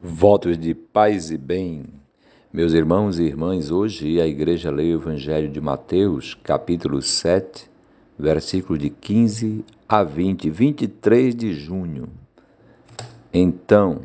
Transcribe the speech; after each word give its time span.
Votos 0.00 0.56
de 0.56 0.76
paz 0.76 1.28
e 1.32 1.36
bem. 1.36 1.84
Meus 2.52 2.72
irmãos 2.72 3.18
e 3.18 3.24
irmãs, 3.24 3.72
hoje 3.72 4.20
a 4.20 4.28
igreja 4.28 4.70
lê 4.70 4.94
o 4.94 5.00
Evangelho 5.00 5.50
de 5.50 5.60
Mateus, 5.60 6.34
capítulo 6.34 7.02
7, 7.02 7.68
versículos 8.16 8.80
de 8.80 8.90
15 8.90 9.64
a 9.88 10.04
20, 10.04 10.50
23 10.50 11.34
de 11.34 11.52
junho. 11.52 12.08
Então, 13.34 14.02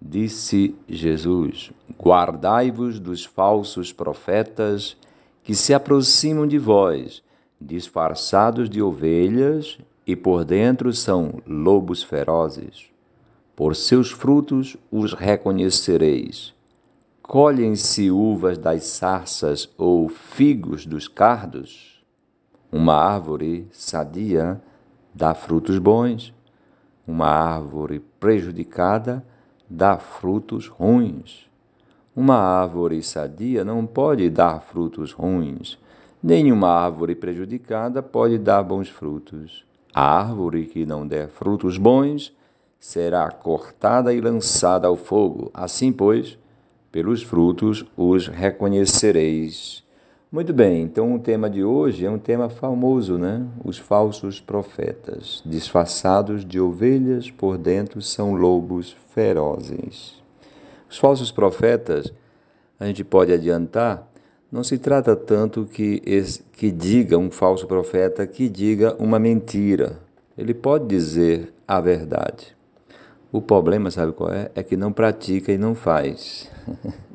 disse 0.00 0.74
Jesus: 0.88 1.70
Guardai-vos 2.02 2.98
dos 2.98 3.26
falsos 3.26 3.92
profetas 3.92 4.96
que 5.44 5.54
se 5.54 5.74
aproximam 5.74 6.46
de 6.46 6.56
vós, 6.56 7.22
disfarçados 7.60 8.70
de 8.70 8.80
ovelhas 8.80 9.76
e 10.06 10.16
por 10.16 10.46
dentro 10.46 10.94
são 10.94 11.42
lobos 11.46 12.02
ferozes. 12.02 12.95
Por 13.56 13.74
seus 13.74 14.10
frutos 14.10 14.76
os 14.92 15.14
reconhecereis. 15.14 16.54
Colhem-se 17.22 18.10
uvas 18.10 18.58
das 18.58 18.84
sarças 18.84 19.66
ou 19.78 20.10
figos 20.10 20.84
dos 20.84 21.08
cardos? 21.08 22.04
Uma 22.70 22.96
árvore 22.96 23.66
sadia 23.72 24.60
dá 25.14 25.32
frutos 25.32 25.78
bons, 25.78 26.34
uma 27.08 27.28
árvore 27.28 28.00
prejudicada 28.20 29.24
dá 29.70 29.96
frutos 29.96 30.68
ruins. 30.68 31.48
Uma 32.14 32.36
árvore 32.36 33.02
sadia 33.02 33.64
não 33.64 33.86
pode 33.86 34.28
dar 34.28 34.60
frutos 34.60 35.12
ruins, 35.12 35.78
nenhuma 36.22 36.68
árvore 36.68 37.14
prejudicada 37.14 38.02
pode 38.02 38.36
dar 38.36 38.62
bons 38.62 38.90
frutos. 38.90 39.64
A 39.94 40.20
árvore 40.20 40.66
que 40.66 40.84
não 40.84 41.06
der 41.06 41.28
frutos 41.30 41.78
bons 41.78 42.36
será 42.78 43.30
cortada 43.30 44.12
e 44.12 44.20
lançada 44.20 44.86
ao 44.86 44.96
fogo. 44.96 45.50
Assim, 45.52 45.92
pois, 45.92 46.38
pelos 46.90 47.22
frutos 47.22 47.84
os 47.96 48.26
reconhecereis. 48.26 49.84
Muito 50.32 50.52
bem, 50.52 50.82
então 50.82 51.14
o 51.14 51.18
tema 51.18 51.48
de 51.48 51.62
hoje 51.62 52.04
é 52.04 52.10
um 52.10 52.18
tema 52.18 52.48
famoso, 52.48 53.16
né? 53.16 53.46
Os 53.64 53.78
falsos 53.78 54.40
profetas, 54.40 55.42
disfarçados 55.46 56.44
de 56.44 56.58
ovelhas, 56.58 57.30
por 57.30 57.56
dentro 57.56 58.02
são 58.02 58.34
lobos 58.34 58.96
ferozes. 59.14 60.20
Os 60.90 60.98
falsos 60.98 61.30
profetas, 61.30 62.12
a 62.78 62.86
gente 62.86 63.04
pode 63.04 63.32
adiantar, 63.32 64.10
não 64.50 64.64
se 64.64 64.78
trata 64.78 65.14
tanto 65.14 65.64
que, 65.64 66.02
que 66.52 66.70
diga 66.70 67.18
um 67.18 67.30
falso 67.30 67.66
profeta 67.66 68.26
que 68.26 68.48
diga 68.48 68.96
uma 68.98 69.18
mentira. 69.18 69.98
Ele 70.36 70.54
pode 70.54 70.86
dizer 70.86 71.52
a 71.68 71.80
verdade. 71.80 72.55
O 73.32 73.40
problema, 73.42 73.90
sabe 73.90 74.12
qual 74.12 74.32
é? 74.32 74.50
É 74.54 74.62
que 74.62 74.76
não 74.76 74.92
pratica 74.92 75.52
e 75.52 75.58
não 75.58 75.74
faz. 75.74 76.50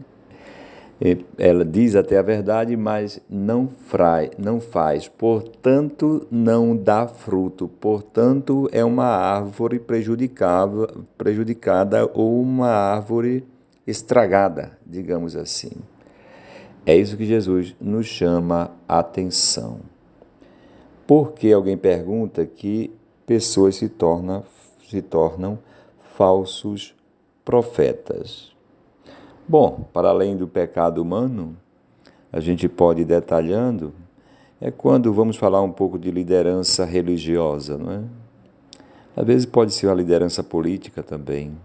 Ela 1.35 1.65
diz 1.65 1.95
até 1.95 2.19
a 2.19 2.21
verdade, 2.21 2.77
mas 2.77 3.19
não, 3.27 3.67
frai, 3.87 4.29
não 4.37 4.59
faz, 4.61 5.07
portanto, 5.07 6.27
não 6.29 6.77
dá 6.77 7.07
fruto, 7.07 7.67
portanto, 7.67 8.69
é 8.71 8.85
uma 8.85 9.07
árvore 9.07 9.79
prejudicada 9.79 10.87
ou 12.13 12.39
uma 12.39 12.67
árvore 12.67 13.43
estragada, 13.87 14.77
digamos 14.85 15.35
assim. 15.35 15.71
É 16.85 16.95
isso 16.95 17.17
que 17.17 17.25
Jesus 17.25 17.75
nos 17.81 18.05
chama 18.05 18.69
a 18.87 18.99
atenção. 18.99 19.79
Porque 21.07 21.51
alguém 21.51 21.77
pergunta 21.77 22.45
que 22.45 22.91
pessoas 23.25 23.75
se, 23.75 23.89
torna, 23.89 24.43
se 24.87 25.01
tornam 25.01 25.57
falsos 26.21 26.93
profetas. 27.43 28.51
Bom, 29.47 29.87
para 29.91 30.09
além 30.09 30.37
do 30.37 30.47
pecado 30.47 31.01
humano, 31.01 31.57
a 32.31 32.39
gente 32.39 32.69
pode 32.69 33.01
ir 33.01 33.05
detalhando, 33.05 33.91
é 34.61 34.69
quando 34.69 35.11
vamos 35.11 35.35
falar 35.35 35.63
um 35.63 35.71
pouco 35.71 35.97
de 35.97 36.11
liderança 36.11 36.85
religiosa, 36.85 37.75
não 37.75 37.91
é? 37.91 38.01
Às 39.17 39.25
vezes 39.25 39.45
pode 39.47 39.73
ser 39.73 39.89
a 39.89 39.95
liderança 39.95 40.43
política 40.43 41.01
também. 41.01 41.57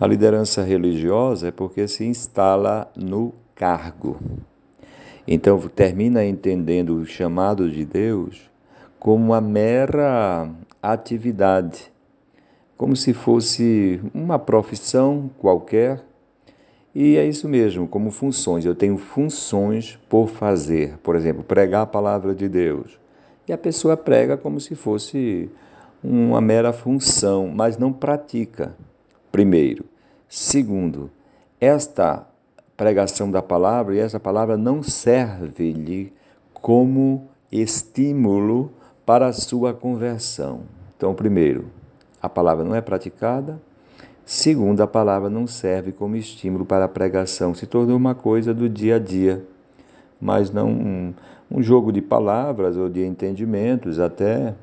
A 0.00 0.06
liderança 0.08 0.64
religiosa 0.64 1.46
é 1.46 1.52
porque 1.52 1.86
se 1.86 2.04
instala 2.04 2.90
no 2.96 3.32
cargo. 3.54 4.18
Então 5.28 5.56
termina 5.68 6.24
entendendo 6.24 6.96
o 6.96 7.06
chamado 7.06 7.70
de 7.70 7.84
Deus 7.84 8.50
como 8.98 9.26
uma 9.26 9.40
mera 9.40 10.50
atividade 10.82 11.89
como 12.80 12.96
se 12.96 13.12
fosse 13.12 14.00
uma 14.14 14.38
profissão 14.38 15.30
qualquer. 15.36 16.02
E 16.94 17.18
é 17.18 17.26
isso 17.26 17.46
mesmo, 17.46 17.86
como 17.86 18.10
funções. 18.10 18.64
Eu 18.64 18.74
tenho 18.74 18.96
funções 18.96 19.98
por 20.08 20.30
fazer. 20.30 20.96
Por 21.02 21.14
exemplo, 21.14 21.42
pregar 21.42 21.82
a 21.82 21.86
palavra 21.86 22.34
de 22.34 22.48
Deus. 22.48 22.98
E 23.46 23.52
a 23.52 23.58
pessoa 23.58 23.98
prega 23.98 24.38
como 24.38 24.58
se 24.58 24.74
fosse 24.74 25.50
uma 26.02 26.40
mera 26.40 26.72
função, 26.72 27.52
mas 27.54 27.76
não 27.76 27.92
pratica. 27.92 28.74
Primeiro. 29.30 29.84
Segundo, 30.26 31.10
esta 31.60 32.26
pregação 32.78 33.30
da 33.30 33.42
palavra 33.42 33.94
e 33.94 33.98
essa 33.98 34.18
palavra 34.18 34.56
não 34.56 34.82
serve-lhe 34.82 36.14
como 36.54 37.28
estímulo 37.52 38.72
para 39.04 39.26
a 39.26 39.34
sua 39.34 39.74
conversão. 39.74 40.62
Então, 40.96 41.12
primeiro, 41.12 41.66
a 42.22 42.28
palavra 42.28 42.64
não 42.64 42.74
é 42.74 42.80
praticada. 42.80 43.60
Segundo, 44.24 44.80
a 44.80 44.86
palavra 44.86 45.28
não 45.28 45.46
serve 45.46 45.90
como 45.92 46.14
estímulo 46.14 46.64
para 46.64 46.84
a 46.84 46.88
pregação, 46.88 47.54
se 47.54 47.66
tornou 47.66 47.96
uma 47.96 48.14
coisa 48.14 48.54
do 48.54 48.68
dia 48.68 48.96
a 48.96 48.98
dia, 48.98 49.44
mas 50.20 50.50
não 50.50 50.68
um, 50.68 51.14
um 51.50 51.62
jogo 51.62 51.90
de 51.90 52.00
palavras 52.00 52.76
ou 52.76 52.88
de 52.88 53.04
entendimentos, 53.04 53.98
até, 53.98 54.54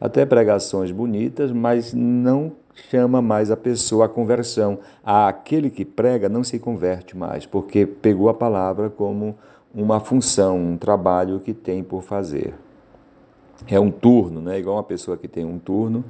até 0.00 0.24
pregações 0.24 0.90
bonitas, 0.90 1.52
mas 1.52 1.92
não 1.92 2.52
chama 2.88 3.20
mais 3.20 3.50
a 3.50 3.56
pessoa 3.56 4.06
à 4.06 4.08
conversão. 4.08 4.78
Aquele 5.04 5.68
que 5.68 5.84
prega 5.84 6.28
não 6.28 6.42
se 6.42 6.58
converte 6.58 7.14
mais, 7.16 7.44
porque 7.44 7.84
pegou 7.84 8.30
a 8.30 8.34
palavra 8.34 8.88
como 8.88 9.36
uma 9.74 10.00
função, 10.00 10.58
um 10.58 10.76
trabalho 10.78 11.40
que 11.40 11.52
tem 11.52 11.82
por 11.82 12.02
fazer 12.02 12.54
é 13.66 13.78
um 13.78 13.90
turno, 13.90 14.40
né? 14.40 14.58
igual 14.58 14.76
uma 14.76 14.82
pessoa 14.82 15.16
que 15.16 15.28
tem 15.28 15.44
um 15.44 15.58
turno, 15.58 16.04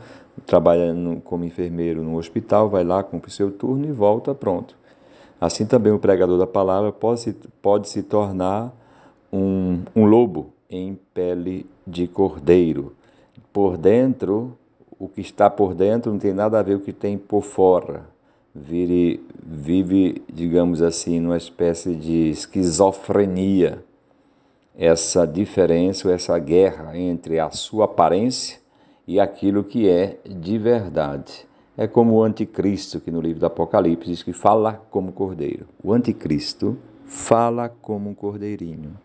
trabalha 0.47 0.95
como 1.25 1.45
enfermeiro 1.45 2.03
no 2.03 2.17
hospital, 2.17 2.69
vai 2.69 2.85
lá, 2.85 3.03
cumpre 3.03 3.31
o 3.31 3.33
seu 3.33 3.51
turno 3.51 3.87
e 3.87 3.93
volta, 3.93 4.35
pronto. 4.35 4.77
Assim 5.41 5.65
também 5.65 5.93
o 5.93 5.99
pregador 5.99 6.39
da 6.39 6.47
palavra 6.47 6.93
pode 6.93 7.21
se, 7.21 7.33
pode 7.63 7.89
se 7.89 8.03
tornar 8.03 8.75
um, 9.33 9.83
um 9.97 10.05
lobo 10.05 10.53
em 10.69 10.99
pele 11.15 11.67
de 11.87 12.07
cordeiro. 12.07 12.95
Por 13.53 13.77
dentro, 13.77 14.57
o 14.99 15.09
que 15.09 15.21
está 15.21 15.49
por 15.49 15.75
dentro 15.75 16.13
não 16.13 16.19
tem 16.19 16.35
nada 16.35 16.59
a 16.59 16.63
ver 16.63 16.77
com 16.77 16.83
o 16.83 16.85
que 16.85 16.93
tem 16.93 17.17
por 17.17 17.43
fora. 17.43 18.05
Vire, 18.55 19.25
vive, 19.43 20.23
digamos 20.31 20.83
assim, 20.83 21.21
numa 21.21 21.37
espécie 21.37 21.95
de 21.95 22.31
esquizofrenia 22.31 23.83
essa 24.77 25.27
diferença, 25.27 26.11
essa 26.11 26.39
guerra 26.39 26.97
entre 26.97 27.39
a 27.39 27.51
sua 27.51 27.85
aparência 27.85 28.59
e 29.07 29.19
aquilo 29.19 29.65
que 29.65 29.89
é 29.89 30.19
de 30.25 30.59
verdade. 30.59 31.47
É 31.77 31.87
como 31.87 32.15
o 32.15 32.23
anticristo, 32.23 33.01
que 33.01 33.11
no 33.11 33.21
livro 33.21 33.41
do 33.41 33.47
Apocalipse 33.47 34.11
diz 34.11 34.23
que 34.23 34.33
fala 34.33 34.75
como 34.91 35.13
cordeiro. 35.13 35.67
O 35.83 35.93
anticristo 35.93 36.79
fala 37.07 37.69
como 37.69 38.11
um 38.11 38.15
cordeirinho. 38.15 38.97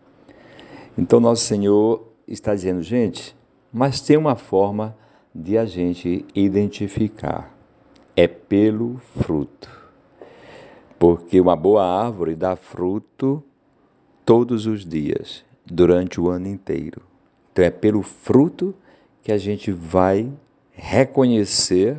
Então, 0.96 1.20
nosso 1.20 1.44
Senhor 1.44 2.06
está 2.28 2.54
dizendo, 2.54 2.82
gente, 2.82 3.36
mas 3.72 4.00
tem 4.00 4.16
uma 4.16 4.36
forma 4.36 4.96
de 5.34 5.58
a 5.58 5.64
gente 5.64 6.24
identificar. 6.34 7.54
É 8.14 8.26
pelo 8.26 8.98
fruto. 9.20 9.70
Porque 10.98 11.40
uma 11.40 11.56
boa 11.56 11.84
árvore 11.84 12.34
dá 12.34 12.56
fruto 12.56 13.42
todos 14.24 14.66
os 14.66 14.84
dias 14.84 15.44
durante 15.66 16.20
o 16.20 16.28
ano 16.28 16.46
inteiro. 16.46 17.02
Então 17.52 17.64
é 17.64 17.70
pelo 17.70 18.02
fruto 18.02 18.74
que 19.22 19.32
a 19.32 19.38
gente 19.38 19.72
vai 19.72 20.30
reconhecer 20.72 21.96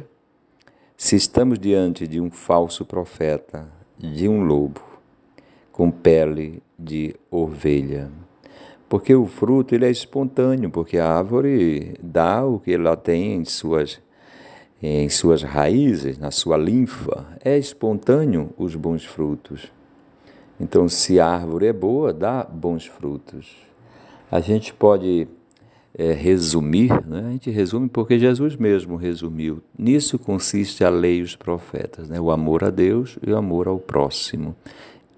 se 0.96 1.16
estamos 1.16 1.60
diante 1.60 2.08
de 2.08 2.20
um 2.20 2.32
falso 2.32 2.86
profeta, 2.86 3.68
de 3.98 4.28
um 4.28 4.44
lobo 4.44 4.82
com 5.72 5.92
pele 5.92 6.64
de 6.78 7.16
ovelha. 7.30 8.10
Porque 8.90 9.14
o 9.14 9.26
fruto 9.26 9.76
ele 9.76 9.86
é 9.86 9.92
espontâneo, 9.92 10.72
porque 10.72 10.98
a 10.98 11.08
árvore 11.08 11.96
dá 12.02 12.46
o 12.46 12.60
que 12.60 12.74
ela 12.74 12.96
tem 12.96 13.36
em 13.36 13.46
suas 13.46 14.00
em 14.82 15.10
suas 15.10 15.42
raízes, 15.42 16.20
na 16.20 16.30
sua 16.30 16.56
linfa, 16.56 17.26
é 17.44 17.58
espontâneo 17.58 18.52
os 18.58 18.76
bons 18.76 19.04
frutos. 19.04 19.72
Então, 20.60 20.90
se 20.90 21.20
a 21.20 21.28
árvore 21.28 21.68
é 21.68 21.74
boa, 21.74 22.14
dá 22.14 22.44
bons 22.44 22.86
frutos. 22.86 23.56
A 24.32 24.40
gente 24.40 24.74
pode 24.74 25.28
é, 25.98 26.14
resumir, 26.14 26.92
né? 27.06 27.26
a 27.28 27.32
gente 27.32 27.50
resume 27.50 27.90
porque 27.90 28.20
Jesus 28.20 28.56
mesmo 28.56 28.96
resumiu. 28.96 29.62
Nisso 29.78 30.20
consiste 30.20 30.84
a 30.84 30.90
lei 30.90 31.20
e 31.20 31.22
os 31.24 31.36
profetas, 31.36 32.10
né? 32.10 32.20
o 32.20 32.32
amor 32.32 32.64
a 32.64 32.70
Deus 32.70 33.18
e 33.26 33.32
o 33.32 33.38
amor 33.38 33.68
ao 33.68 33.80
próximo. 33.80 34.56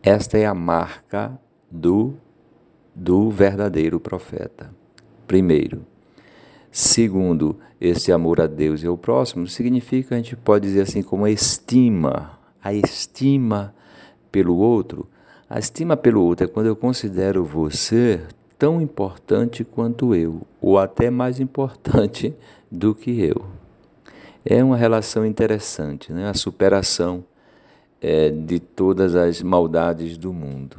Esta 0.01 0.37
é 0.37 0.45
a 0.45 0.53
marca 0.53 1.37
do, 1.69 2.13
do 2.95 3.29
verdadeiro 3.29 3.99
profeta. 3.99 4.73
Primeiro. 5.27 5.85
Segundo, 6.71 7.57
esse 7.81 8.11
amor 8.11 8.39
a 8.39 8.47
Deus 8.47 8.83
e 8.83 8.87
ao 8.87 8.97
próximo 8.97 9.47
significa, 9.47 10.15
a 10.15 10.17
gente 10.17 10.35
pode 10.35 10.67
dizer 10.67 10.81
assim, 10.81 11.01
como 11.01 11.25
a 11.25 11.31
estima, 11.31 12.39
a 12.63 12.73
estima 12.73 13.73
pelo 14.31 14.55
outro. 14.57 15.07
A 15.49 15.57
estima 15.57 15.97
pelo 15.97 16.23
outro 16.23 16.45
é 16.45 16.47
quando 16.47 16.67
eu 16.67 16.75
considero 16.75 17.43
você 17.43 18.21
tão 18.55 18.79
importante 18.79 19.63
quanto 19.63 20.13
eu, 20.13 20.43
ou 20.61 20.77
até 20.77 21.09
mais 21.09 21.39
importante 21.39 22.35
do 22.69 22.93
que 22.93 23.19
eu. 23.19 23.47
É 24.45 24.63
uma 24.63 24.77
relação 24.77 25.25
interessante, 25.25 26.13
né? 26.13 26.29
a 26.29 26.35
superação 26.35 27.23
é, 27.99 28.29
de 28.29 28.59
todas 28.59 29.15
as 29.15 29.41
maldades 29.41 30.19
do 30.19 30.31
mundo. 30.31 30.77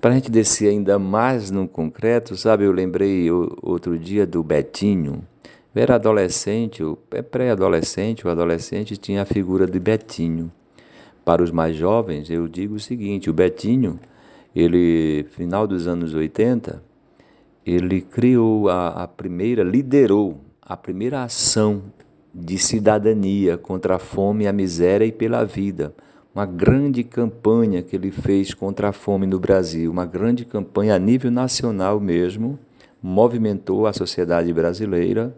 Para 0.00 0.10
a 0.10 0.14
gente 0.14 0.32
descer 0.32 0.70
ainda 0.70 0.98
mais 0.98 1.52
no 1.52 1.68
concreto, 1.68 2.36
sabe, 2.36 2.64
eu 2.64 2.72
lembrei 2.72 3.30
outro 3.30 3.96
dia 3.96 4.26
do 4.26 4.42
Betinho. 4.42 5.24
Eu 5.72 5.80
era 5.80 5.94
adolescente, 5.94 6.82
é 7.12 7.22
pré-adolescente, 7.22 8.26
o 8.26 8.30
adolescente 8.30 8.96
tinha 8.96 9.22
a 9.22 9.24
figura 9.24 9.64
de 9.64 9.78
Betinho. 9.78 10.50
Para 11.24 11.42
os 11.42 11.50
mais 11.50 11.76
jovens, 11.76 12.30
eu 12.30 12.48
digo 12.48 12.74
o 12.74 12.80
seguinte: 12.80 13.30
o 13.30 13.32
Betinho, 13.32 13.98
ele, 14.54 15.24
final 15.30 15.66
dos 15.66 15.86
anos 15.86 16.14
80, 16.14 16.82
ele 17.64 18.00
criou 18.00 18.68
a, 18.68 19.04
a 19.04 19.08
primeira, 19.08 19.62
liderou 19.62 20.40
a 20.60 20.76
primeira 20.76 21.22
ação 21.22 21.82
de 22.34 22.58
cidadania 22.58 23.56
contra 23.56 23.96
a 23.96 23.98
fome, 23.98 24.46
a 24.46 24.52
miséria 24.52 25.04
e 25.04 25.12
pela 25.12 25.44
vida. 25.44 25.94
Uma 26.34 26.46
grande 26.46 27.04
campanha 27.04 27.82
que 27.82 27.94
ele 27.94 28.10
fez 28.10 28.54
contra 28.54 28.88
a 28.88 28.92
fome 28.92 29.26
no 29.26 29.38
Brasil, 29.38 29.90
uma 29.90 30.06
grande 30.06 30.46
campanha 30.46 30.94
a 30.94 30.98
nível 30.98 31.30
nacional 31.30 32.00
mesmo, 32.00 32.58
movimentou 33.02 33.86
a 33.86 33.92
sociedade 33.92 34.50
brasileira 34.52 35.36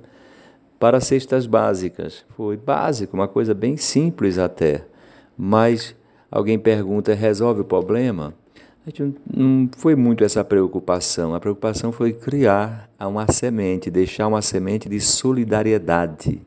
para 0.78 1.00
cestas 1.00 1.46
básicas. 1.46 2.24
Foi 2.36 2.56
básico, 2.56 3.16
uma 3.16 3.26
coisa 3.26 3.52
bem 3.52 3.76
simples 3.76 4.38
até. 4.38 4.84
Mas 5.36 5.94
alguém 6.30 6.58
pergunta: 6.58 7.14
resolve 7.14 7.60
o 7.60 7.64
problema? 7.64 8.34
A 8.86 8.90
gente 8.90 9.16
não 9.34 9.68
foi 9.78 9.94
muito 9.94 10.24
essa 10.24 10.44
preocupação. 10.44 11.34
A 11.34 11.40
preocupação 11.40 11.90
foi 11.90 12.12
criar 12.12 12.90
uma 13.00 13.30
semente, 13.32 13.90
deixar 13.90 14.26
uma 14.26 14.42
semente 14.42 14.88
de 14.88 15.00
solidariedade. 15.00 16.42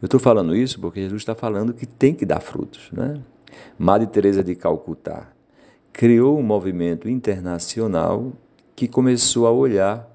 Eu 0.00 0.06
estou 0.06 0.20
falando 0.20 0.54
isso 0.54 0.78
porque 0.78 1.00
Jesus 1.00 1.22
está 1.22 1.34
falando 1.34 1.72
que 1.72 1.86
tem 1.86 2.14
que 2.14 2.26
dar 2.26 2.40
frutos. 2.40 2.90
Né? 2.92 3.20
Madre 3.78 4.06
Teresa 4.06 4.44
de 4.44 4.54
Calcutá 4.54 5.28
criou 5.98 6.38
um 6.38 6.42
movimento 6.42 7.08
internacional 7.08 8.32
que 8.76 8.86
começou 8.86 9.46
a 9.48 9.50
olhar 9.50 10.08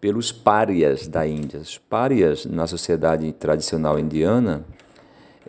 pelos 0.00 0.32
párias 0.32 1.06
da 1.06 1.26
Índia. 1.26 1.60
Os 1.60 1.76
párias 1.76 2.46
na 2.46 2.66
sociedade 2.66 3.30
tradicional 3.32 3.98
indiana 3.98 4.64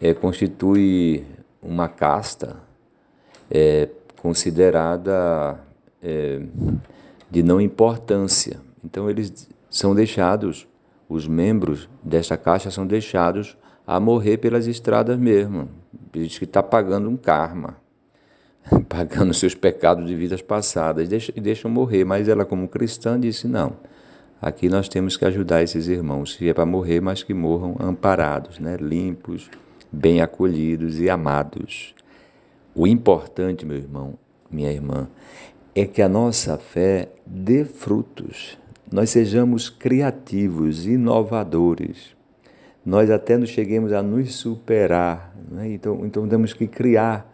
é, 0.01 0.13
constitui 0.13 1.25
uma 1.61 1.87
casta 1.87 2.57
é, 3.49 3.89
considerada 4.21 5.59
é, 6.01 6.41
de 7.29 7.43
não 7.43 7.61
importância. 7.61 8.59
Então, 8.83 9.09
eles 9.09 9.49
são 9.69 9.93
deixados, 9.93 10.67
os 11.07 11.27
membros 11.27 11.89
desta 12.03 12.37
caixa 12.37 12.71
são 12.71 12.85
deixados 12.85 13.57
a 13.85 13.99
morrer 13.99 14.37
pelas 14.37 14.67
estradas 14.67 15.17
mesmo. 15.17 15.69
Diz 16.11 16.37
que 16.37 16.45
está 16.45 16.63
pagando 16.63 17.09
um 17.09 17.17
karma, 17.17 17.77
pagando 18.87 19.33
seus 19.33 19.55
pecados 19.55 20.07
de 20.07 20.15
vidas 20.15 20.41
passadas, 20.41 21.09
e 21.11 21.41
deixam 21.41 21.69
morrer. 21.69 22.03
Mas 22.03 22.27
ela, 22.27 22.45
como 22.45 22.67
cristã, 22.67 23.19
disse: 23.19 23.47
não, 23.47 23.73
aqui 24.41 24.69
nós 24.69 24.87
temos 24.87 25.17
que 25.17 25.25
ajudar 25.25 25.63
esses 25.63 25.87
irmãos, 25.87 26.35
se 26.35 26.47
é 26.49 26.53
para 26.53 26.65
morrer, 26.65 27.01
mas 27.01 27.23
que 27.23 27.33
morram 27.33 27.75
amparados, 27.79 28.59
né? 28.59 28.77
limpos, 28.77 29.49
bem 29.91 30.21
acolhidos 30.21 30.99
e 30.99 31.09
amados. 31.09 31.93
O 32.73 32.87
importante, 32.87 33.65
meu 33.65 33.77
irmão, 33.77 34.13
minha 34.49 34.71
irmã, 34.71 35.07
é 35.75 35.85
que 35.85 36.01
a 36.01 36.07
nossa 36.09 36.57
fé 36.57 37.09
dê 37.25 37.65
frutos. 37.65 38.57
Nós 38.91 39.09
sejamos 39.09 39.69
criativos, 39.69 40.85
inovadores. 40.85 42.15
Nós 42.85 43.09
até 43.09 43.37
nos 43.37 43.49
cheguemos 43.49 43.93
a 43.93 44.01
nos 44.01 44.35
superar. 44.35 45.33
Né? 45.49 45.73
Então, 45.73 46.05
então 46.05 46.27
temos 46.27 46.53
que 46.53 46.67
criar 46.67 47.29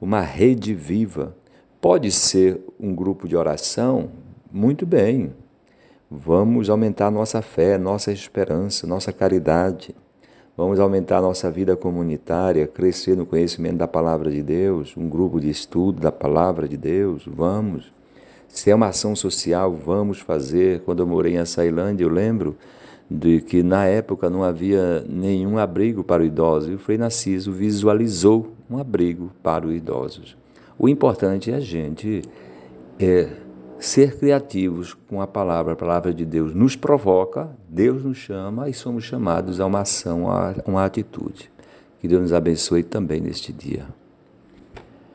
uma 0.00 0.20
rede 0.20 0.74
viva. 0.74 1.36
Pode 1.80 2.10
ser 2.10 2.60
um 2.78 2.94
grupo 2.94 3.26
de 3.26 3.36
oração? 3.36 4.10
Muito 4.50 4.86
bem. 4.86 5.32
Vamos 6.10 6.68
aumentar 6.68 7.10
nossa 7.10 7.40
fé, 7.40 7.78
nossa 7.78 8.12
esperança, 8.12 8.86
nossa 8.86 9.12
caridade. 9.12 9.94
Vamos 10.54 10.78
aumentar 10.78 11.18
a 11.18 11.22
nossa 11.22 11.50
vida 11.50 11.74
comunitária, 11.74 12.66
crescer 12.66 13.16
no 13.16 13.24
conhecimento 13.24 13.78
da 13.78 13.88
palavra 13.88 14.30
de 14.30 14.42
Deus, 14.42 14.94
um 14.98 15.08
grupo 15.08 15.40
de 15.40 15.48
estudo 15.48 15.98
da 15.98 16.12
palavra 16.12 16.68
de 16.68 16.76
Deus, 16.76 17.24
vamos. 17.26 17.90
Se 18.48 18.70
é 18.70 18.74
uma 18.74 18.88
ação 18.88 19.16
social, 19.16 19.72
vamos 19.72 20.18
fazer. 20.18 20.80
Quando 20.80 21.00
eu 21.00 21.06
morei 21.06 21.34
em 21.34 21.38
Açailândia, 21.38 22.04
eu 22.04 22.10
lembro 22.10 22.54
de 23.10 23.40
que 23.40 23.62
na 23.62 23.86
época 23.86 24.28
não 24.28 24.44
havia 24.44 25.02
nenhum 25.08 25.56
abrigo 25.56 26.04
para 26.04 26.22
o 26.22 26.26
idoso 26.26 26.70
e 26.70 26.74
o 26.74 26.78
Frei 26.78 26.98
Narciso 26.98 27.50
visualizou 27.50 28.52
um 28.70 28.76
abrigo 28.76 29.30
para 29.42 29.66
os 29.66 29.74
idosos. 29.74 30.36
O 30.78 30.86
importante 30.86 31.50
é 31.50 31.54
a 31.54 31.60
gente 31.60 32.22
é, 32.98 33.28
ser 33.84 34.16
criativos 34.16 34.94
com 34.94 35.20
a 35.20 35.26
palavra, 35.26 35.72
a 35.72 35.76
palavra 35.76 36.14
de 36.14 36.24
Deus 36.24 36.54
nos 36.54 36.76
provoca, 36.76 37.50
Deus 37.68 38.04
nos 38.04 38.16
chama 38.16 38.68
e 38.68 38.74
somos 38.74 39.04
chamados 39.04 39.60
a 39.60 39.66
uma 39.66 39.80
ação, 39.80 40.30
a 40.30 40.54
uma 40.66 40.84
atitude. 40.84 41.50
Que 42.00 42.08
Deus 42.08 42.22
nos 42.22 42.32
abençoe 42.32 42.82
também 42.82 43.20
neste 43.20 43.52
dia. 43.52 43.86